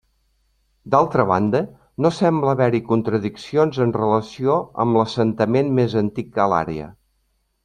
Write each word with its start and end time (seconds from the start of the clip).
D'altra 0.93 1.25
banda, 1.31 1.59
no 2.05 2.11
sembla 2.19 2.55
haver-hi 2.55 2.81
contradiccions 2.89 3.79
en 3.87 3.95
relació 3.99 4.57
amb 4.87 5.01
l'assentament 5.01 5.71
més 5.81 5.97
antic 6.07 6.43
a 6.47 6.53
l'àrea. 6.55 6.91